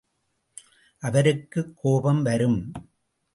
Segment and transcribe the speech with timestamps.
[0.99, 2.71] அவருக்குக் கோபம் வரும்.